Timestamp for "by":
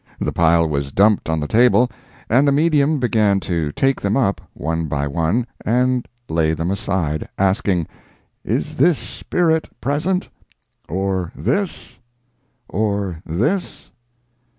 4.87-5.05